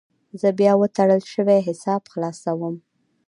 زه 0.41 0.49
بیا 0.59 0.73
وتړل 0.77 1.21
شوی 1.33 1.59
حساب 1.67 2.01
خلاصوم. 2.11 2.75